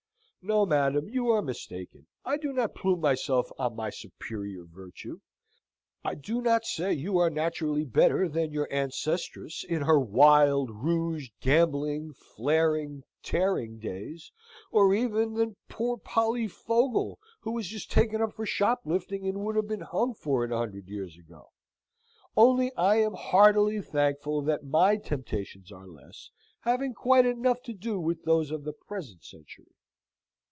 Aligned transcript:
No, 0.43 0.65
madam, 0.65 1.07
you 1.07 1.27
are 1.27 1.43
mistaken; 1.43 2.07
I 2.25 2.37
do 2.37 2.51
not 2.51 2.73
plume 2.73 2.99
myself 2.99 3.51
on 3.59 3.75
my 3.75 3.91
superior 3.91 4.63
virtue. 4.65 5.19
I 6.03 6.15
do 6.15 6.41
not 6.41 6.65
say 6.65 6.93
you 6.93 7.19
are 7.19 7.29
naturally 7.29 7.85
better 7.85 8.27
than 8.27 8.49
your 8.51 8.67
ancestress 8.71 9.63
in 9.63 9.83
her 9.83 9.99
wild, 9.99 10.71
rouged, 10.71 11.31
gambling, 11.41 12.13
flaring 12.13 13.03
tearing 13.21 13.77
days; 13.77 14.31
or 14.71 14.95
even 14.95 15.35
than 15.35 15.57
poor 15.69 15.95
Polly 15.97 16.47
Fogle, 16.47 17.19
who 17.41 17.55
is 17.59 17.67
just 17.67 17.91
taken 17.91 18.19
up 18.19 18.33
for 18.33 18.47
shoplifting, 18.47 19.27
and 19.27 19.43
would 19.45 19.55
have 19.55 19.67
been 19.67 19.81
hung 19.81 20.15
for 20.15 20.43
it 20.43 20.51
a 20.51 20.57
hundred 20.57 20.87
years 20.87 21.15
ago. 21.19 21.51
Only, 22.35 22.75
I 22.75 22.95
am 22.95 23.13
heartily 23.13 23.79
thankful 23.79 24.41
that 24.45 24.63
my 24.65 24.97
temptations 24.97 25.71
are 25.71 25.87
less, 25.87 26.31
having 26.61 26.95
quite 26.95 27.27
enough 27.27 27.61
to 27.61 27.73
do 27.73 27.99
with 27.99 28.23
those 28.23 28.49
of 28.49 28.63
the 28.63 28.73
present 28.73 29.23
century. 29.23 29.71